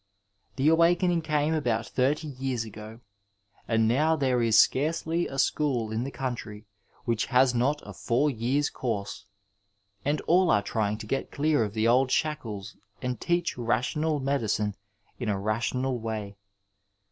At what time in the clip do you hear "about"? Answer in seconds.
1.53-1.85